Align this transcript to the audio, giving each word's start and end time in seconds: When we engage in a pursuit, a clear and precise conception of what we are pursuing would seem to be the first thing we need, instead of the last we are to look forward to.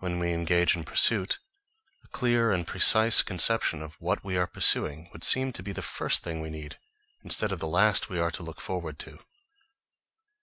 When 0.00 0.18
we 0.18 0.34
engage 0.34 0.74
in 0.76 0.82
a 0.82 0.84
pursuit, 0.84 1.38
a 2.04 2.08
clear 2.08 2.52
and 2.52 2.66
precise 2.66 3.22
conception 3.22 3.80
of 3.80 3.94
what 4.02 4.22
we 4.22 4.36
are 4.36 4.46
pursuing 4.46 5.08
would 5.14 5.24
seem 5.24 5.50
to 5.54 5.62
be 5.62 5.72
the 5.72 5.80
first 5.80 6.22
thing 6.22 6.42
we 6.42 6.50
need, 6.50 6.78
instead 7.24 7.52
of 7.52 7.58
the 7.58 7.66
last 7.66 8.10
we 8.10 8.20
are 8.20 8.30
to 8.32 8.42
look 8.42 8.60
forward 8.60 8.98
to. 8.98 9.18